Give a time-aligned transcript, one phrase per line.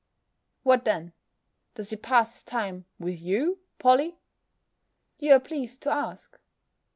[0.63, 1.13] "What then,
[1.75, 4.17] does he pass his time with you, Polly?"
[5.19, 6.39] you are pleased to ask.